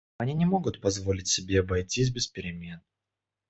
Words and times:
Они 0.17 0.33
не 0.33 0.45
могут 0.45 0.81
позволить 0.81 1.27
себе 1.27 1.59
обойтись 1.59 2.09
без 2.09 2.25
перемен. 2.25 2.81